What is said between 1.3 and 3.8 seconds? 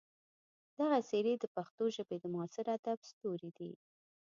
د پښتو ژبې د معاصر ادب ستوري دي.